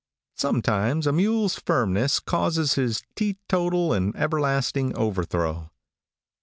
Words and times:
Sometimes 0.35 1.05
a 1.05 1.11
mule's 1.11 1.53
firmness 1.57 2.19
causes 2.19 2.73
his 2.73 3.03
teetotal 3.15 3.93
and 3.93 4.15
everlasting 4.15 4.97
overthrow. 4.97 5.69